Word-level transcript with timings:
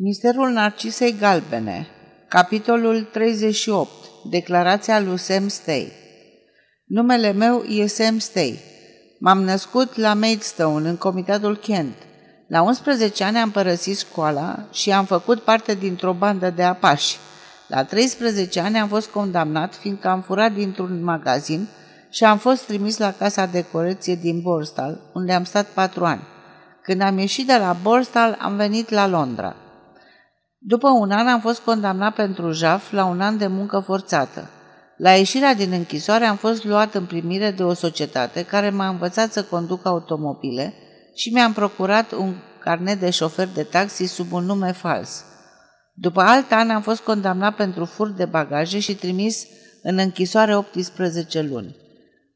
Misterul 0.00 0.50
Narcisei 0.50 1.16
Galbene 1.18 1.86
Capitolul 2.28 3.02
38 3.02 3.90
Declarația 4.30 5.00
lui 5.00 5.18
Sam 5.18 5.48
Stay 5.48 5.92
Numele 6.84 7.32
meu 7.32 7.62
e 7.62 7.86
Sam 7.86 8.18
Stay. 8.18 8.58
M-am 9.20 9.42
născut 9.42 9.96
la 9.96 10.14
Maidstone, 10.14 10.88
în 10.88 10.96
comitatul 10.96 11.56
Kent. 11.56 11.94
La 12.48 12.62
11 12.62 13.24
ani 13.24 13.38
am 13.38 13.50
părăsit 13.50 13.98
școala 13.98 14.68
și 14.72 14.92
am 14.92 15.04
făcut 15.04 15.40
parte 15.40 15.74
dintr-o 15.74 16.12
bandă 16.12 16.50
de 16.50 16.62
apași. 16.62 17.16
La 17.66 17.84
13 17.84 18.60
ani 18.60 18.78
am 18.78 18.88
fost 18.88 19.08
condamnat 19.08 19.74
fiindcă 19.74 20.08
am 20.08 20.20
furat 20.20 20.52
dintr-un 20.52 21.04
magazin 21.04 21.68
și 22.10 22.24
am 22.24 22.38
fost 22.38 22.66
trimis 22.66 22.98
la 22.98 23.12
casa 23.12 23.46
de 23.46 23.64
corecție 23.72 24.14
din 24.14 24.40
Borstal, 24.40 25.00
unde 25.14 25.32
am 25.32 25.44
stat 25.44 25.66
patru 25.66 26.04
ani. 26.04 26.22
Când 26.82 27.00
am 27.00 27.18
ieșit 27.18 27.46
de 27.46 27.56
la 27.56 27.76
Borstal, 27.82 28.36
am 28.40 28.56
venit 28.56 28.88
la 28.88 29.06
Londra. 29.06 29.56
După 30.58 30.88
un 30.88 31.10
an 31.10 31.26
am 31.26 31.40
fost 31.40 31.60
condamnat 31.60 32.14
pentru 32.14 32.50
jaf 32.52 32.92
la 32.92 33.04
un 33.04 33.20
an 33.20 33.38
de 33.38 33.46
muncă 33.46 33.78
forțată. 33.78 34.50
La 34.96 35.10
ieșirea 35.10 35.54
din 35.54 35.72
închisoare 35.72 36.24
am 36.24 36.36
fost 36.36 36.64
luat 36.64 36.94
în 36.94 37.04
primire 37.04 37.50
de 37.50 37.62
o 37.62 37.72
societate 37.72 38.44
care 38.44 38.70
m-a 38.70 38.88
învățat 38.88 39.32
să 39.32 39.44
conduc 39.44 39.86
automobile 39.86 40.74
și 41.14 41.32
mi-am 41.32 41.52
procurat 41.52 42.12
un 42.12 42.34
carnet 42.60 43.00
de 43.00 43.10
șofer 43.10 43.48
de 43.54 43.62
taxi 43.62 44.04
sub 44.04 44.32
un 44.32 44.44
nume 44.44 44.72
fals. 44.72 45.24
După 45.94 46.20
alt 46.20 46.52
an 46.52 46.70
am 46.70 46.82
fost 46.82 47.00
condamnat 47.00 47.54
pentru 47.54 47.84
furt 47.84 48.16
de 48.16 48.24
bagaje 48.24 48.78
și 48.78 48.94
trimis 48.94 49.46
în 49.82 49.98
închisoare 49.98 50.56
18 50.56 51.42
luni. 51.42 51.76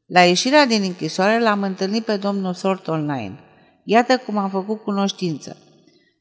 La 0.06 0.20
ieșirea 0.20 0.66
din 0.66 0.82
închisoare 0.82 1.40
l-am 1.40 1.62
întâlnit 1.62 2.04
pe 2.04 2.16
domnul 2.16 2.54
Thornton 2.54 3.00
Line. 3.00 3.38
Iată 3.84 4.16
cum 4.16 4.36
am 4.36 4.50
făcut 4.50 4.82
cunoștință. 4.82 5.56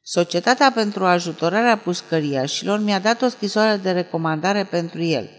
Societatea 0.04 0.72
pentru 0.72 1.06
ajutorarea 1.06 1.78
pușcăriașilor 1.78 2.80
mi-a 2.80 3.00
dat 3.00 3.22
o 3.22 3.28
scrisoare 3.28 3.78
de 3.78 3.92
recomandare 3.92 4.64
pentru 4.64 5.02
el. 5.02 5.30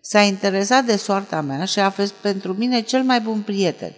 S-a 0.00 0.20
interesat 0.20 0.84
de 0.84 0.96
soarta 0.96 1.40
mea 1.40 1.64
și 1.64 1.78
a 1.78 1.90
fost 1.90 2.12
pentru 2.12 2.52
mine 2.52 2.80
cel 2.80 3.02
mai 3.02 3.20
bun 3.20 3.40
prieten. 3.40 3.92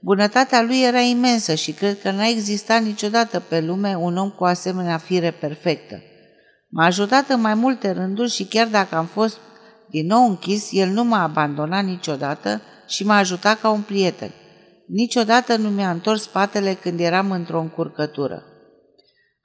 Bunătatea 0.00 0.62
lui 0.62 0.82
era 0.82 1.00
imensă 1.00 1.54
și 1.54 1.72
cred 1.72 2.00
că 2.00 2.10
n-a 2.10 2.26
existat 2.26 2.82
niciodată 2.82 3.40
pe 3.48 3.60
lume 3.60 3.94
un 3.94 4.16
om 4.16 4.30
cu 4.30 4.44
asemenea 4.44 4.98
fire 4.98 5.30
perfectă. 5.30 6.02
M-a 6.68 6.84
ajutat 6.84 7.28
în 7.28 7.40
mai 7.40 7.54
multe 7.54 7.90
rânduri 7.90 8.30
și 8.30 8.44
chiar 8.44 8.66
dacă 8.66 8.94
am 8.94 9.06
fost 9.06 9.38
din 9.90 10.06
nou 10.06 10.28
închis, 10.28 10.68
el 10.72 10.88
nu 10.88 11.04
m-a 11.04 11.22
abandonat 11.22 11.84
niciodată 11.84 12.62
și 12.86 13.04
m-a 13.04 13.16
ajutat 13.16 13.60
ca 13.60 13.70
un 13.70 13.80
prieten. 13.80 14.30
Niciodată 14.86 15.56
nu 15.56 15.68
mi-a 15.68 15.90
întors 15.90 16.22
spatele 16.22 16.74
când 16.74 17.00
eram 17.00 17.30
într-o 17.30 17.60
încurcătură. 17.60 18.42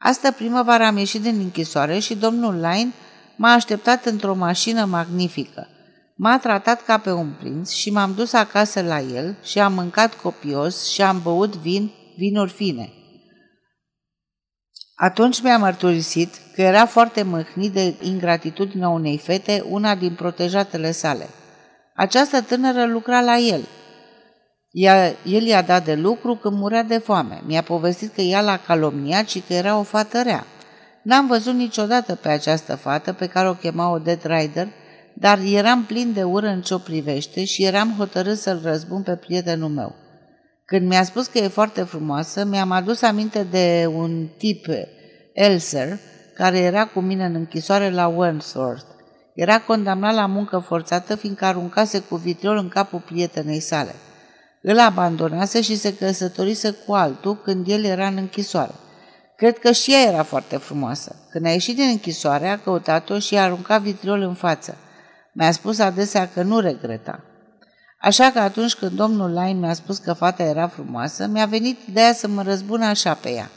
Astă 0.03 0.31
primăvară 0.31 0.83
am 0.83 0.97
ieșit 0.97 1.21
din 1.21 1.39
închisoare 1.39 1.99
și 1.99 2.15
domnul 2.15 2.53
Line 2.53 2.91
m-a 3.35 3.51
așteptat 3.51 4.05
într-o 4.05 4.33
mașină 4.33 4.85
magnifică. 4.85 5.67
M-a 6.15 6.39
tratat 6.39 6.85
ca 6.85 6.97
pe 6.97 7.11
un 7.11 7.33
prinț 7.39 7.71
și 7.71 7.91
m-am 7.91 8.13
dus 8.13 8.33
acasă 8.33 8.81
la 8.81 8.99
el 8.99 9.35
și 9.43 9.59
am 9.59 9.73
mâncat 9.73 10.13
copios 10.13 10.89
și 10.89 11.01
am 11.01 11.21
băut 11.23 11.55
vin, 11.55 11.91
vinuri 12.17 12.51
fine. 12.51 12.93
Atunci 14.95 15.41
mi-a 15.41 15.57
mărturisit 15.57 16.33
că 16.55 16.61
era 16.61 16.85
foarte 16.85 17.23
mâhnit 17.23 17.71
de 17.71 17.95
ingratitudinea 18.01 18.89
unei 18.89 19.17
fete, 19.17 19.63
una 19.69 19.95
din 19.95 20.13
protejatele 20.13 20.91
sale. 20.91 21.29
Această 21.95 22.41
tânără 22.41 22.85
lucra 22.85 23.21
la 23.21 23.37
el– 23.37 23.67
ea, 24.71 25.15
el 25.25 25.43
i-a 25.43 25.61
dat 25.61 25.85
de 25.85 25.95
lucru 25.95 26.35
când 26.35 26.57
murea 26.57 26.83
de 26.83 26.97
foame. 26.97 27.41
Mi-a 27.45 27.61
povestit 27.61 28.13
că 28.13 28.21
ea 28.21 28.41
l-a 28.41 28.57
calomniat 28.57 29.29
și 29.29 29.39
că 29.39 29.53
era 29.53 29.77
o 29.77 29.83
fată 29.83 30.21
rea. 30.21 30.45
N-am 31.03 31.27
văzut 31.27 31.53
niciodată 31.53 32.15
pe 32.15 32.29
această 32.29 32.75
fată 32.75 33.13
pe 33.13 33.27
care 33.27 33.49
o 33.49 33.53
chema 33.53 33.91
o 33.91 33.97
Dead 33.97 34.23
Rider, 34.23 34.67
dar 35.13 35.39
eram 35.39 35.83
plin 35.83 36.13
de 36.13 36.23
ură 36.23 36.47
în 36.47 36.61
ce 36.61 36.73
o 36.73 36.77
privește 36.77 37.43
și 37.43 37.63
eram 37.63 37.93
hotărât 37.97 38.37
să-l 38.37 38.61
răzbun 38.63 39.01
pe 39.01 39.15
prietenul 39.15 39.69
meu. 39.69 39.95
Când 40.65 40.87
mi-a 40.87 41.03
spus 41.03 41.27
că 41.27 41.37
e 41.37 41.47
foarte 41.47 41.81
frumoasă, 41.81 42.45
mi-am 42.45 42.71
adus 42.71 43.01
aminte 43.01 43.47
de 43.51 43.89
un 43.95 44.27
tip, 44.37 44.65
Elser, 45.33 45.99
care 46.35 46.57
era 46.57 46.85
cu 46.85 46.99
mine 46.99 47.25
în 47.25 47.35
închisoare 47.35 47.89
la 47.89 48.07
Wandsworth. 48.07 48.85
Era 49.33 49.59
condamnat 49.59 50.13
la 50.13 50.25
muncă 50.25 50.57
forțată 50.57 51.15
fiindcă 51.15 51.45
aruncase 51.45 51.99
cu 51.99 52.15
vitriol 52.15 52.57
în 52.57 52.67
capul 52.67 52.99
prietenei 52.99 53.59
sale. 53.59 53.95
Îl 54.61 54.79
abandonase 54.79 55.61
și 55.61 55.75
se 55.75 55.95
căsătorise 55.95 56.71
cu 56.71 56.93
altul 56.93 57.37
când 57.37 57.67
el 57.67 57.83
era 57.83 58.07
în 58.07 58.17
închisoare. 58.17 58.73
Cred 59.35 59.59
că 59.59 59.71
și 59.71 59.93
ea 59.93 60.01
era 60.01 60.23
foarte 60.23 60.57
frumoasă. 60.57 61.15
Când 61.29 61.45
a 61.45 61.49
ieșit 61.49 61.75
din 61.75 61.89
închisoare, 61.89 62.47
a 62.47 62.59
căutat-o 62.59 63.19
și 63.19 63.37
a 63.37 63.43
aruncat 63.43 63.81
vitriol 63.81 64.21
în 64.21 64.33
față. 64.33 64.77
Mi-a 65.33 65.51
spus 65.51 65.79
adesea 65.79 66.29
că 66.33 66.41
nu 66.41 66.59
regreta. 66.59 67.23
Așa 68.01 68.31
că 68.31 68.39
atunci 68.39 68.75
când 68.75 68.91
domnul 68.91 69.31
Lain 69.31 69.59
mi-a 69.59 69.73
spus 69.73 69.97
că 69.97 70.13
fata 70.13 70.43
era 70.43 70.67
frumoasă, 70.67 71.27
mi-a 71.27 71.45
venit 71.45 71.79
ideea 71.89 72.13
să 72.13 72.27
mă 72.27 72.41
răzbun 72.41 72.81
așa 72.81 73.13
pe 73.13 73.29
ea. 73.29 73.49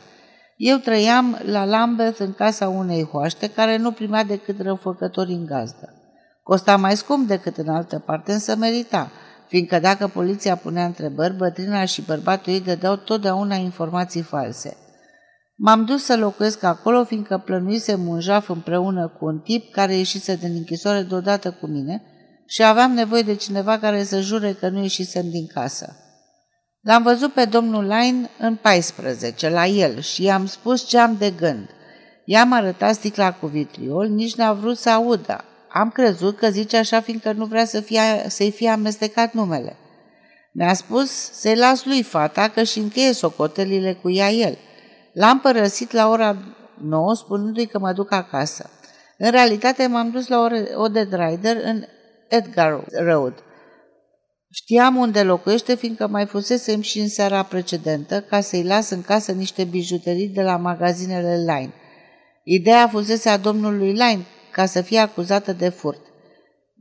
Eu 0.56 0.76
trăiam 0.76 1.41
la 1.44 1.64
Lambeth 1.64 2.20
în 2.20 2.32
casa 2.32 2.69
unei 2.69 3.09
hoaște 3.12 3.50
care 3.50 3.76
nu 3.76 3.93
primea 3.93 4.25
decât 4.25 4.60
răufăcători 4.60 5.32
în 5.32 5.47
gazdă. 5.47 5.93
Costa 6.43 6.76
mai 6.76 6.97
scump 6.97 7.28
decât 7.28 7.56
în 7.56 7.69
altă 7.69 7.98
parte, 7.98 8.32
însă 8.32 8.56
merita– 8.56 9.10
fiindcă 9.47 9.78
dacă 9.78 10.09
poliția 10.09 10.56
punea 10.56 10.84
întrebări, 10.84 11.37
bătrâna 11.37 11.84
și 11.84 12.03
bărbatul 12.03 12.53
ei 12.53 12.60
dădeau 12.60 12.97
totdeauna 12.97 13.55
informații 13.55 14.22
false. 14.22 14.77
M-am 15.56 15.84
dus 15.84 16.05
să 16.05 16.16
locuiesc 16.16 16.62
acolo, 16.62 17.05
fiindcă 17.05 17.43
plănuisem 17.44 18.06
un 18.09 18.21
jaf 18.21 18.49
împreună 18.49 19.09
cu 19.19 19.25
un 19.25 19.38
tip 19.38 19.72
care 19.72 19.94
ieșise 19.94 20.37
din 20.37 20.55
închisoare 20.55 21.03
deodată 21.03 21.50
cu 21.60 21.66
mine 21.66 22.03
și 22.47 22.65
aveam 22.65 22.93
nevoie 22.93 23.22
de 23.22 23.34
cineva 23.34 23.78
care 23.78 24.05
să 24.05 24.21
jure 24.21 24.53
că 24.53 24.69
nu 24.69 24.82
ieșisem 24.82 25.31
din 25.31 25.47
casă. 25.47 25.97
L-am 26.81 27.03
văzut 27.03 27.32
pe 27.32 27.44
domnul 27.44 27.82
Line 27.82 28.31
în 28.38 28.55
14, 28.55 29.49
la 29.49 29.66
el, 29.66 30.00
și 30.00 30.22
i-am 30.22 30.47
spus 30.47 30.88
ce 30.88 30.99
am 30.99 31.16
de 31.19 31.31
gând. 31.31 31.69
I-am 32.25 32.53
arătat 32.53 32.94
sticla 32.94 33.32
cu 33.32 33.47
vitriol, 33.47 34.09
nici 34.09 34.34
n-a 34.34 34.53
vrut 34.53 34.78
să 34.78 34.91
audă. 34.91 35.44
Am 35.76 35.90
crezut 35.90 36.38
că 36.38 36.50
zice 36.50 36.76
așa 36.76 37.00
fiindcă 37.00 37.32
nu 37.32 37.44
vrea 37.44 37.64
să 37.64 37.80
fie, 37.80 38.00
să-i 38.28 38.50
fie 38.50 38.68
amestecat 38.68 39.32
numele. 39.32 39.76
Mi-a 40.52 40.74
spus 40.74 41.10
să-i 41.32 41.56
las 41.56 41.84
lui 41.84 42.02
fata 42.02 42.48
că 42.48 42.62
și 42.62 42.78
încheie 42.78 43.12
socotelile 43.12 43.92
cu 43.92 44.10
ea 44.10 44.30
el. 44.30 44.58
L-am 45.12 45.40
părăsit 45.40 45.92
la 45.92 46.08
ora 46.08 46.36
9 46.80 47.14
spunându-i 47.14 47.66
că 47.66 47.78
mă 47.78 47.92
duc 47.92 48.12
acasă. 48.12 48.70
În 49.18 49.30
realitate 49.30 49.86
m-am 49.86 50.10
dus 50.10 50.26
la 50.28 50.48
o 50.76 50.88
de 50.88 51.08
Rider 51.10 51.56
în 51.64 51.84
Edgar 52.28 52.84
Road. 53.04 53.34
Știam 54.50 54.96
unde 54.96 55.22
locuiește, 55.22 55.74
fiindcă 55.74 56.06
mai 56.06 56.26
fusesem 56.26 56.80
și 56.80 56.98
în 56.98 57.08
seara 57.08 57.42
precedentă 57.42 58.20
ca 58.20 58.40
să-i 58.40 58.64
las 58.64 58.90
în 58.90 59.02
casă 59.02 59.32
niște 59.32 59.64
bijuterii 59.64 60.28
de 60.28 60.42
la 60.42 60.56
magazinele 60.56 61.36
Line. 61.36 61.72
Ideea 62.44 62.88
fusese 62.88 63.28
a 63.28 63.36
domnului 63.36 63.92
Line, 63.92 64.26
ca 64.54 64.66
să 64.66 64.81
fie 64.81 64.98
acuzată 64.98 65.53
de 65.53 65.69
furt. 65.69 66.00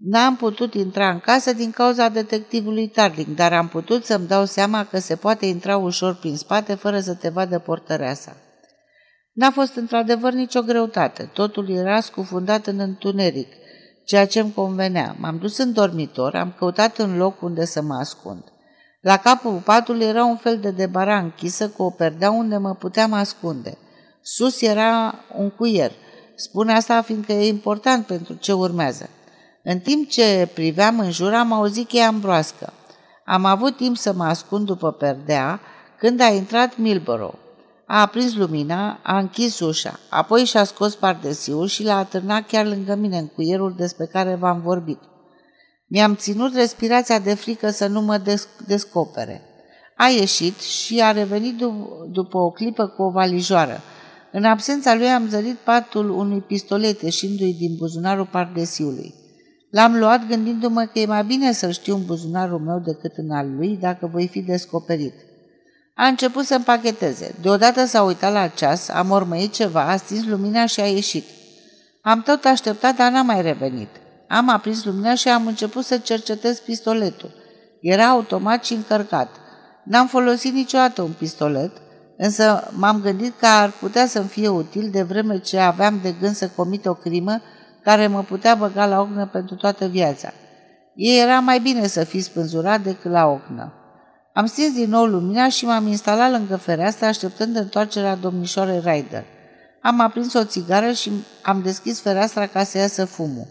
N-am 0.02 0.36
putut 0.36 0.74
intra 0.74 1.10
în 1.10 1.20
casă 1.20 1.54
din 1.54 1.72
cauza 1.72 2.10
detectivului 2.10 2.88
Tarling, 2.88 3.28
dar 3.28 3.54
am 3.54 3.68
putut 3.68 4.06
să-mi 4.06 4.28
dau 4.28 4.46
seama 4.46 4.86
că 4.86 5.00
se 5.00 5.16
poate 5.16 5.46
intra 5.46 5.78
ușor 5.78 6.16
prin 6.16 6.38
spate 6.38 6.74
fără 6.74 7.00
să 7.00 7.14
te 7.14 7.30
vadă 7.30 7.60
portăreasa. 7.60 8.36
N-a 9.34 9.52
fost 9.52 9.76
într-adevăr 9.76 10.34
nicio 10.34 10.62
greutate, 10.62 11.30
totul 11.34 11.70
era 11.70 12.00
scufundat 12.00 12.68
în 12.68 12.80
întuneric, 12.80 13.48
ceea 14.06 14.28
ce 14.28 14.40
îmi 14.40 14.54
convenea. 14.54 15.16
M-am 15.20 15.38
dus 15.38 15.58
în 15.58 15.74
dormitor, 15.74 16.36
am 16.36 16.54
căutat 16.58 16.98
un 16.98 17.18
loc 17.18 17.42
unde 17.42 17.66
să 17.66 17.82
mă 17.82 17.94
ascund. 17.94 18.44
La 19.02 19.18
capul 19.18 19.62
patului 19.66 20.06
era 20.06 20.24
un 20.26 20.38
fel 20.38 20.60
de 20.60 20.72
debara 20.72 21.18
închisă 21.18 21.70
cu 21.70 21.84
o 21.84 21.90
perdea 21.90 22.32
unde 22.32 22.58
mă 22.58 22.76
puteam 22.76 23.14
ascunde. 23.14 23.78
Sus 24.22 24.62
era 24.62 25.20
un 25.38 25.50
cuier– 25.50 25.92
Spun 26.44 26.70
asta 26.70 27.02
fiindcă 27.02 27.32
e 27.32 27.48
important 27.48 28.06
pentru 28.06 28.34
ce 28.34 28.54
urmează. 28.54 29.10
În 29.64 29.80
timp 29.80 30.10
ce 30.10 30.50
priveam 30.54 31.00
în 31.00 31.12
jur, 31.12 31.34
am 31.34 31.52
auzit 31.52 31.88
cheia 31.88 32.08
ambroască. 32.08 32.74
Am 33.26 33.46
avut 33.46 33.76
timp 33.76 33.98
să 33.98 34.14
mă 34.14 34.24
ascund 34.24 34.66
după 34.66 34.92
perdea 34.92 35.60
când 35.98 36.22
a 36.22 36.28
intrat 36.28 36.78
Milborough. 36.78 37.34
A 37.86 38.02
aprins 38.02 38.36
lumina, 38.36 39.00
a 39.04 39.18
închis 39.18 39.60
ușa, 39.60 40.00
apoi 40.10 40.46
și-a 40.46 40.64
scos 40.64 40.96
pardesiul 40.96 41.68
și 41.68 41.84
l-a 41.84 41.98
atârnat 41.98 42.48
chiar 42.48 42.66
lângă 42.66 42.96
mine 42.96 43.18
în 43.18 43.28
cuierul 43.28 43.74
despre 43.78 44.06
care 44.06 44.36
v-am 44.36 44.62
vorbit. 44.62 45.00
Mi-am 45.88 46.16
ținut 46.16 46.56
respirația 46.56 47.20
de 47.20 47.34
frică 47.34 47.70
să 47.70 47.88
nu 47.88 48.02
mă 48.02 48.22
descopere. 48.68 49.42
A 49.98 50.08
ieșit 50.08 50.60
și 50.60 51.02
a 51.02 51.12
revenit 51.12 51.58
după 52.12 52.38
o 52.38 52.52
clipă 52.52 52.88
cu 52.88 53.04
o 53.04 53.10
valijoară– 53.10 53.82
în 54.36 54.44
absența 54.44 54.96
lui 54.96 55.08
am 55.08 55.30
zărit 55.30 55.56
patul 55.56 56.10
unui 56.10 56.40
pistolet 56.40 57.02
ieșindu-i 57.02 57.54
din 57.54 57.76
buzunarul 57.76 58.26
pardesiului. 58.32 59.14
L-am 59.70 59.98
luat 59.98 60.28
gândindu-mă 60.28 60.84
că 60.84 61.00
e 61.00 61.06
mai 61.06 61.24
bine 61.24 61.52
să-l 61.52 61.72
știu 61.72 61.96
în 61.96 62.06
buzunarul 62.06 62.60
meu 62.60 62.80
decât 62.80 63.12
în 63.16 63.32
al 63.32 63.56
lui 63.56 63.78
dacă 63.82 64.10
voi 64.12 64.28
fi 64.28 64.42
descoperit. 64.42 65.14
A 65.96 66.06
început 66.06 66.46
să 66.46 66.56
împacheteze. 66.56 67.36
Deodată 67.42 67.86
s-a 67.86 68.04
uitat 68.04 68.34
la 68.34 68.48
ceas, 68.48 68.90
a 68.90 69.02
mormăit 69.02 69.54
ceva, 69.54 69.82
a 69.82 69.96
stins 69.96 70.26
lumina 70.26 70.66
și 70.66 70.80
a 70.80 70.86
ieșit. 70.86 71.26
Am 72.02 72.22
tot 72.22 72.46
așteptat, 72.46 72.96
dar 72.96 73.12
n-a 73.12 73.22
mai 73.22 73.42
revenit. 73.42 73.90
Am 74.28 74.50
aprins 74.50 74.84
lumina 74.86 75.16
și 75.16 75.30
am 75.30 75.48
început 75.48 75.86
să 75.86 75.98
cercetez 75.98 76.60
pistoletul. 76.60 77.32
Era 77.82 78.08
automat 78.08 78.64
și 78.64 78.74
încărcat. 78.74 79.30
N-am 79.84 80.08
folosit 80.08 80.54
niciodată 80.54 81.02
un 81.02 81.12
pistolet, 81.18 81.72
însă 82.18 82.72
m-am 82.76 83.02
gândit 83.02 83.40
că 83.40 83.46
ar 83.46 83.72
putea 83.80 84.08
să-mi 84.08 84.28
fie 84.28 84.48
util 84.48 84.90
de 84.92 85.02
vreme 85.02 85.40
ce 85.40 85.60
aveam 85.60 86.00
de 86.02 86.16
gând 86.20 86.36
să 86.36 86.50
comit 86.56 86.86
o 86.86 86.94
crimă 86.94 87.42
care 87.84 88.08
mă 88.08 88.24
putea 88.24 88.56
băga 88.56 88.86
la 88.86 89.00
ognă 89.00 89.30
pentru 89.32 89.56
toată 89.56 89.86
viața. 89.86 90.30
Ei 90.96 91.22
era 91.22 91.40
mai 91.40 91.60
bine 91.60 91.88
să 91.88 92.04
fii 92.04 92.22
spânzurat 92.22 92.82
decât 92.82 93.12
la 93.12 93.26
ognă. 93.26 93.74
Am 94.34 94.46
stins 94.46 94.74
din 94.74 94.90
nou 94.90 95.06
lumina 95.06 95.50
și 95.50 95.66
m-am 95.66 95.88
instalat 95.88 96.32
lângă 96.32 96.56
fereastră 96.56 97.06
așteptând 97.06 97.56
întoarcerea 97.56 98.16
domnișoarei 98.16 98.82
Ryder. 98.84 99.24
Am 99.82 100.00
aprins 100.00 100.34
o 100.34 100.44
țigară 100.44 100.92
și 100.92 101.12
am 101.42 101.62
deschis 101.62 102.02
fereastra 102.02 102.46
ca 102.46 102.64
să 102.64 102.78
iasă 102.78 103.06
fumul. 103.06 103.48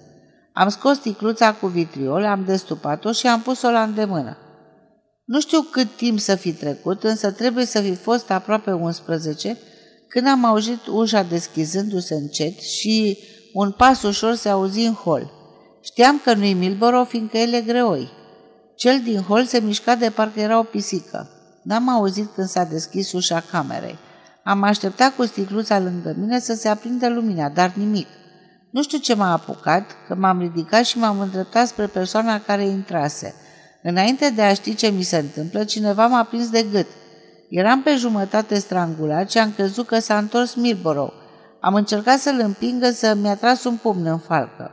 Am 0.52 0.68
scos 0.68 0.96
sticluța 0.96 1.52
cu 1.52 1.66
vitriol, 1.66 2.24
am 2.24 2.44
destupat-o 2.44 3.12
și 3.12 3.26
am 3.26 3.40
pus-o 3.40 3.70
la 3.70 3.82
îndemână. 3.82 4.36
Nu 5.32 5.40
știu 5.40 5.60
cât 5.60 5.96
timp 5.96 6.20
să 6.20 6.34
fi 6.34 6.52
trecut, 6.52 7.04
însă 7.04 7.30
trebuie 7.30 7.64
să 7.64 7.80
fi 7.80 7.94
fost 7.94 8.30
aproape 8.30 8.72
11, 8.72 9.58
când 10.08 10.26
am 10.26 10.44
auzit 10.44 10.86
ușa 10.86 11.22
deschizându-se 11.22 12.14
încet 12.14 12.60
și 12.60 13.18
un 13.52 13.70
pas 13.70 14.02
ușor 14.02 14.34
se 14.34 14.48
auzi 14.48 14.80
în 14.80 14.94
hol. 14.94 15.30
Știam 15.82 16.20
că 16.24 16.34
nu-i 16.34 16.52
Milboro, 16.52 17.04
fiindcă 17.04 17.36
el 17.36 17.52
e 17.52 17.60
greoi. 17.60 18.10
Cel 18.76 19.00
din 19.00 19.20
hol 19.20 19.44
se 19.44 19.60
mișca 19.60 19.94
de 19.94 20.10
parcă 20.10 20.40
era 20.40 20.58
o 20.58 20.62
pisică. 20.62 21.30
N-am 21.62 21.88
auzit 21.88 22.34
când 22.34 22.48
s-a 22.48 22.64
deschis 22.64 23.12
ușa 23.12 23.44
camerei. 23.50 23.98
Am 24.44 24.62
așteptat 24.62 25.16
cu 25.16 25.24
sticluța 25.24 25.78
lângă 25.78 26.14
mine 26.18 26.40
să 26.40 26.54
se 26.54 26.68
aprindă 26.68 27.08
lumina, 27.08 27.48
dar 27.48 27.72
nimic. 27.76 28.06
Nu 28.70 28.82
știu 28.82 28.98
ce 28.98 29.14
m-a 29.14 29.32
apucat, 29.32 29.90
că 30.06 30.14
m-am 30.14 30.40
ridicat 30.40 30.84
și 30.84 30.98
m-am 30.98 31.20
îndreptat 31.20 31.66
spre 31.66 31.86
persoana 31.86 32.40
care 32.40 32.64
intrase. 32.66 33.34
Înainte 33.82 34.30
de 34.30 34.42
a 34.42 34.54
ști 34.54 34.74
ce 34.74 34.88
mi 34.88 35.02
se 35.02 35.16
întâmplă, 35.16 35.64
cineva 35.64 36.06
m-a 36.06 36.22
prins 36.22 36.50
de 36.50 36.66
gât. 36.72 36.86
Eram 37.48 37.82
pe 37.82 37.94
jumătate 37.94 38.58
strangulat 38.58 39.30
și 39.30 39.38
am 39.38 39.52
crezut 39.52 39.86
că 39.86 39.98
s-a 39.98 40.18
întors 40.18 40.54
Milborough. 40.54 41.12
Am 41.60 41.74
încercat 41.74 42.18
să-l 42.18 42.40
împingă 42.40 42.90
să 42.90 43.14
mi-a 43.20 43.36
tras 43.36 43.64
un 43.64 43.76
pumn 43.76 44.06
în 44.06 44.18
falcă. 44.18 44.70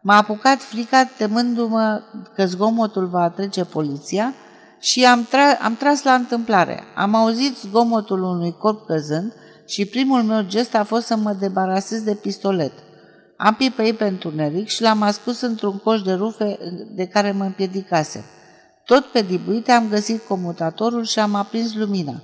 M-a 0.00 0.16
apucat 0.16 0.60
frica 0.60 1.10
temându-mă 1.16 2.02
că 2.34 2.46
zgomotul 2.46 3.06
va 3.06 3.30
trece 3.30 3.64
poliția 3.64 4.34
și 4.80 5.04
am, 5.04 5.26
tra- 5.26 5.60
am 5.62 5.76
tras 5.76 6.02
la 6.02 6.14
întâmplare. 6.14 6.82
Am 6.94 7.14
auzit 7.14 7.56
zgomotul 7.56 8.22
unui 8.22 8.52
corp 8.58 8.86
căzând 8.86 9.32
și 9.66 9.84
primul 9.84 10.22
meu 10.22 10.42
gest 10.42 10.74
a 10.74 10.84
fost 10.84 11.06
să 11.06 11.16
mă 11.16 11.36
debarasez 11.40 12.02
de 12.02 12.14
pistolet. 12.14 12.72
Am 13.36 13.54
pipăit 13.54 13.96
pentru 13.96 14.32
neric 14.34 14.68
și 14.68 14.82
l-am 14.82 15.02
ascus 15.02 15.40
într-un 15.40 15.78
coș 15.78 16.02
de 16.02 16.12
rufe 16.12 16.58
de 16.94 17.06
care 17.06 17.32
mă 17.32 17.44
împiedicase. 17.44 18.24
Tot 18.86 19.04
pe 19.04 19.22
dibuite 19.22 19.72
am 19.72 19.88
găsit 19.88 20.26
comutatorul 20.26 21.04
și 21.04 21.18
am 21.18 21.34
aprins 21.34 21.74
lumina. 21.74 22.22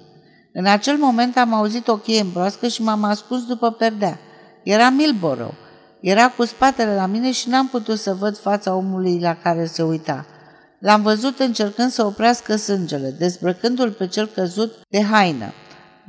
În 0.52 0.66
acel 0.66 0.96
moment 0.96 1.36
am 1.36 1.54
auzit 1.54 1.88
o 1.88 1.96
cheie 1.96 2.20
în 2.20 2.30
broască 2.32 2.68
și 2.68 2.82
m-am 2.82 3.04
ascuns 3.04 3.44
după 3.44 3.70
perdea. 3.70 4.18
Era 4.64 4.88
Milborough. 4.88 5.54
Era 6.00 6.28
cu 6.28 6.44
spatele 6.44 6.94
la 6.94 7.06
mine 7.06 7.32
și 7.32 7.48
n-am 7.48 7.68
putut 7.68 7.98
să 7.98 8.14
văd 8.14 8.38
fața 8.38 8.74
omului 8.74 9.18
la 9.20 9.36
care 9.42 9.66
se 9.66 9.82
uita. 9.82 10.26
L-am 10.78 11.02
văzut 11.02 11.38
încercând 11.38 11.90
să 11.90 12.04
oprească 12.04 12.56
sângele, 12.56 13.14
dezbrăcându-l 13.18 13.90
pe 13.90 14.06
cel 14.06 14.26
căzut 14.26 14.72
de 14.88 15.02
haină. 15.02 15.52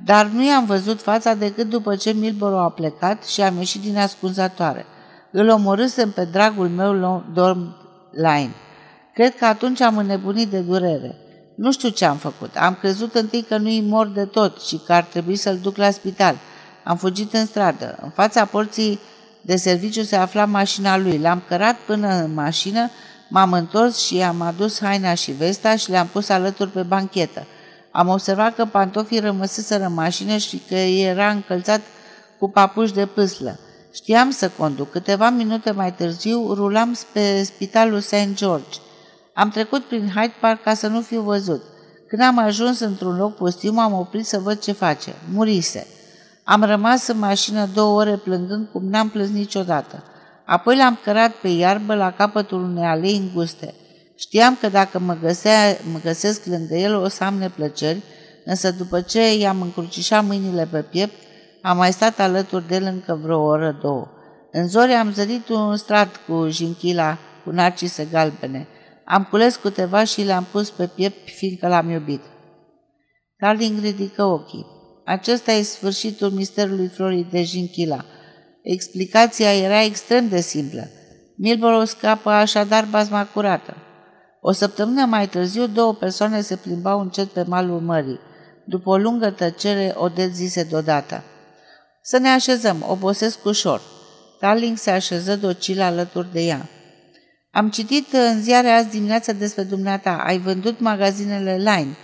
Dar 0.05 0.25
nu 0.25 0.43
i-am 0.43 0.65
văzut 0.65 1.01
fața 1.01 1.33
decât 1.33 1.69
după 1.69 1.95
ce 1.95 2.11
Milboro 2.11 2.59
a 2.59 2.69
plecat 2.69 3.23
și 3.23 3.41
am 3.41 3.57
ieșit 3.57 3.81
din 3.81 3.97
ascunzătoare. 3.97 4.85
Îl 5.31 5.49
omorâsem 5.49 6.11
pe 6.11 6.25
dragul 6.31 6.69
meu 6.69 7.23
dorm 7.33 7.75
line. 8.11 8.53
Cred 9.13 9.35
că 9.35 9.45
atunci 9.45 9.81
am 9.81 9.97
înnebunit 9.97 10.47
de 10.47 10.59
durere. 10.59 11.15
Nu 11.55 11.71
știu 11.71 11.89
ce 11.89 12.05
am 12.05 12.17
făcut. 12.17 12.55
Am 12.55 12.77
crezut 12.79 13.15
întâi 13.15 13.41
că 13.41 13.57
nu-i 13.57 13.81
mor 13.81 14.07
de 14.07 14.25
tot 14.25 14.61
și 14.61 14.81
că 14.85 14.93
ar 14.93 15.03
trebui 15.03 15.35
să-l 15.35 15.57
duc 15.57 15.77
la 15.77 15.91
spital. 15.91 16.35
Am 16.83 16.97
fugit 16.97 17.33
în 17.33 17.45
stradă. 17.45 17.97
În 18.01 18.09
fața 18.09 18.45
porții 18.45 18.99
de 19.41 19.55
serviciu 19.55 20.03
se 20.03 20.15
afla 20.15 20.45
mașina 20.45 20.97
lui. 20.97 21.17
L-am 21.17 21.43
cărat 21.47 21.75
până 21.75 22.07
în 22.07 22.33
mașină, 22.33 22.89
m-am 23.29 23.53
întors 23.53 24.05
și 24.05 24.21
am 24.21 24.41
adus 24.41 24.79
haina 24.81 25.13
și 25.13 25.31
vesta 25.31 25.75
și 25.75 25.89
le-am 25.89 26.07
pus 26.07 26.29
alături 26.29 26.69
pe 26.69 26.81
banchetă. 26.81 27.45
Am 27.91 28.07
observat 28.07 28.55
că 28.55 28.65
pantofii 28.65 29.19
rămăseseră 29.19 29.83
în 29.83 29.93
mașină 29.93 30.37
și 30.37 30.61
că 30.67 30.75
era 30.75 31.29
încălțat 31.29 31.81
cu 32.39 32.49
papuși 32.49 32.93
de 32.93 33.05
pâslă. 33.05 33.59
Știam 33.93 34.31
să 34.31 34.49
conduc. 34.57 34.91
Câteva 34.91 35.29
minute 35.29 35.71
mai 35.71 35.93
târziu 35.93 36.53
rulam 36.53 36.93
spre 36.93 37.43
spitalul 37.43 37.99
St. 37.99 38.33
George. 38.33 38.79
Am 39.33 39.49
trecut 39.49 39.83
prin 39.83 40.11
Hyde 40.15 40.33
Park 40.39 40.63
ca 40.63 40.73
să 40.73 40.87
nu 40.87 41.01
fiu 41.01 41.21
văzut. 41.21 41.61
Când 42.07 42.21
am 42.21 42.37
ajuns 42.37 42.79
într-un 42.79 43.17
loc 43.17 43.35
pustiu, 43.35 43.71
m-am 43.71 43.93
oprit 43.93 44.25
să 44.25 44.39
văd 44.39 44.59
ce 44.59 44.71
face. 44.71 45.13
Murise. 45.33 45.87
Am 46.43 46.63
rămas 46.63 47.07
în 47.07 47.19
mașină 47.19 47.69
două 47.73 47.99
ore 47.99 48.15
plângând 48.15 48.67
cum 48.71 48.89
n-am 48.89 49.09
plâns 49.09 49.29
niciodată. 49.29 50.03
Apoi 50.45 50.77
l-am 50.77 50.99
cărat 51.03 51.31
pe 51.31 51.47
iarbă 51.47 51.95
la 51.95 52.11
capătul 52.11 52.63
unei 52.63 52.85
alei 52.85 53.17
înguste. 53.17 53.73
Știam 54.17 54.57
că 54.61 54.69
dacă 54.69 54.99
mă, 54.99 55.17
găsea, 55.21 55.77
mă 55.91 55.99
găsesc 56.03 56.45
lângă 56.45 56.75
el 56.75 56.95
o 56.95 57.07
să 57.07 57.23
am 57.23 57.33
neplăceri, 57.33 58.01
însă 58.45 58.71
după 58.71 59.01
ce 59.01 59.37
i-am 59.37 59.61
încrucișat 59.61 60.25
mâinile 60.25 60.67
pe 60.71 60.81
piept, 60.81 61.13
am 61.61 61.77
mai 61.77 61.91
stat 61.93 62.19
alături 62.19 62.67
de 62.67 62.75
el 62.75 62.83
încă 62.83 63.19
vreo 63.23 63.41
oră, 63.41 63.77
două. 63.81 64.07
În 64.51 64.67
zori 64.67 64.91
am 64.91 65.13
zărit 65.13 65.49
un 65.49 65.77
strat 65.77 66.19
cu 66.27 66.47
jinchila, 66.49 67.17
cu 67.43 67.49
narcise 67.49 68.07
galbene. 68.11 68.67
Am 69.05 69.23
cules 69.29 69.55
câteva 69.55 70.03
și 70.03 70.21
le-am 70.21 70.47
pus 70.51 70.69
pe 70.69 70.87
piept, 70.95 71.29
fiindcă 71.29 71.67
l-am 71.67 71.89
iubit. 71.89 72.21
Darling 73.39 73.79
ridică 73.79 74.23
ochii. 74.23 74.65
Acesta 75.05 75.51
e 75.51 75.61
sfârșitul 75.61 76.29
misterului 76.29 76.87
florii 76.87 77.27
de 77.31 77.43
jinchila. 77.43 78.05
Explicația 78.61 79.53
era 79.53 79.83
extrem 79.83 80.27
de 80.27 80.41
simplă. 80.41 80.87
Milborough 81.37 81.87
scapă 81.87 82.29
așadar 82.29 82.85
bazma 82.89 83.25
curată. 83.25 83.75
O 84.41 84.51
săptămână 84.51 85.05
mai 85.05 85.27
târziu, 85.27 85.67
două 85.67 85.93
persoane 85.93 86.41
se 86.41 86.55
plimbau 86.55 86.99
încet 86.99 87.27
pe 87.27 87.43
malul 87.47 87.79
mării. 87.79 88.19
După 88.65 88.89
o 88.89 88.97
lungă 88.97 89.29
tăcere, 89.29 89.93
Odet 89.97 90.33
zise 90.35 90.63
deodată. 90.63 91.23
Să 92.01 92.17
ne 92.17 92.29
așezăm, 92.29 92.85
obosesc 92.87 93.45
ușor. 93.45 93.81
Darling 94.39 94.77
se 94.77 94.91
așeză 94.91 95.35
docil 95.35 95.81
alături 95.81 96.31
de 96.31 96.41
ea. 96.41 96.69
Am 97.55 97.69
citit 97.69 98.13
în 98.13 98.41
ziare 98.41 98.69
azi 98.69 98.89
dimineața 98.89 99.31
despre 99.31 99.63
dumneata. 99.63 100.23
Ai 100.25 100.37
vândut 100.37 100.79
magazinele 100.79 101.55
Line. 101.55 101.95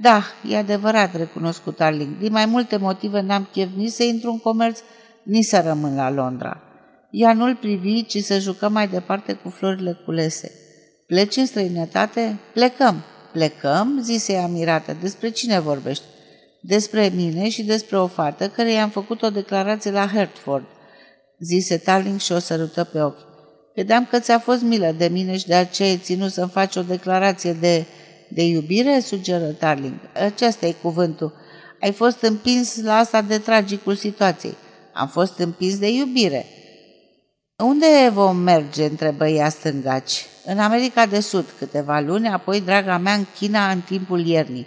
Da, 0.00 0.22
e 0.48 0.56
adevărat, 0.56 1.16
recunoscut 1.16 1.76
Darling. 1.76 2.18
Din 2.18 2.32
mai 2.32 2.46
multe 2.46 2.76
motive 2.76 3.20
n-am 3.20 3.48
chef 3.52 3.68
nici 3.76 3.90
să 3.90 4.02
intru 4.02 4.30
în 4.30 4.38
comerț, 4.38 4.80
nici 5.22 5.44
să 5.44 5.62
rămân 5.66 5.94
la 5.94 6.10
Londra. 6.10 6.62
Ea 7.10 7.32
nu-l 7.32 7.56
privi, 7.56 8.04
ci 8.04 8.18
să 8.18 8.38
jucă 8.38 8.68
mai 8.68 8.88
departe 8.88 9.32
cu 9.32 9.48
florile 9.48 10.00
culese. 10.04 10.52
Pleci 11.06 11.36
în 11.36 11.46
străinătate? 11.46 12.38
Plecăm. 12.52 13.02
Plecăm? 13.32 13.98
zise 14.02 14.32
ea 14.32 14.46
mirată. 14.46 14.96
Despre 15.00 15.30
cine 15.30 15.60
vorbești? 15.60 16.04
Despre 16.60 17.12
mine 17.14 17.48
și 17.48 17.62
despre 17.62 17.98
o 17.98 18.06
fată 18.06 18.48
care 18.48 18.72
i-am 18.72 18.90
făcut 18.90 19.22
o 19.22 19.30
declarație 19.30 19.90
la 19.90 20.06
Hertford, 20.06 20.66
zise 21.38 21.76
Tarling 21.76 22.20
și 22.20 22.32
o 22.32 22.38
sărută 22.38 22.84
pe 22.84 23.00
ochi. 23.02 23.25
Vedeam 23.76 24.06
că 24.10 24.18
ți-a 24.18 24.38
fost 24.38 24.62
milă 24.62 24.94
de 24.98 25.08
mine 25.08 25.36
și 25.36 25.46
de 25.46 25.54
aceea 25.54 25.88
ai 25.88 25.96
ținut 25.96 26.32
să-mi 26.32 26.50
faci 26.50 26.76
o 26.76 26.82
declarație 26.82 27.52
de, 27.52 27.84
de 28.28 28.42
iubire, 28.42 29.00
sugeră 29.00 29.44
Tarling. 29.44 29.94
Acesta 30.14 30.66
e 30.66 30.74
cuvântul. 30.82 31.34
Ai 31.80 31.92
fost 31.92 32.22
împins 32.22 32.82
la 32.82 32.96
asta 32.96 33.22
de 33.22 33.38
tragicul 33.38 33.94
situației. 33.94 34.54
Am 34.92 35.08
fost 35.08 35.38
împins 35.38 35.78
de 35.78 35.88
iubire. 35.88 36.46
Unde 37.64 38.10
vom 38.12 38.36
merge, 38.36 38.84
întrebă 38.84 39.28
ea 39.28 39.48
stângaci. 39.48 40.26
În 40.44 40.58
America 40.58 41.06
de 41.06 41.20
Sud, 41.20 41.44
câteva 41.58 42.00
luni, 42.00 42.28
apoi, 42.28 42.60
draga 42.60 42.98
mea, 42.98 43.14
în 43.14 43.26
China, 43.38 43.70
în 43.70 43.80
timpul 43.80 44.26
iernii. 44.26 44.66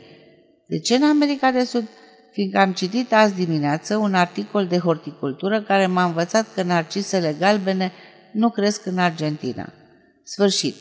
De 0.67 0.79
ce 0.79 0.95
în 0.95 1.03
America 1.03 1.51
de 1.51 1.63
Sud? 1.63 1.87
Fiindcă 2.31 2.59
am 2.59 2.71
citit 2.71 3.13
azi 3.13 3.35
dimineață 3.35 3.97
un 3.97 4.13
articol 4.13 4.67
de 4.67 4.77
horticultură 4.77 5.61
care 5.61 5.85
m-a 5.85 6.03
învățat 6.03 6.45
că 6.55 6.63
narcisele 6.63 7.35
galbene 7.39 7.91
nu 8.31 8.49
cresc 8.49 8.85
în 8.85 8.97
Argentina. 8.97 9.73
Sfârșit. 10.23 10.75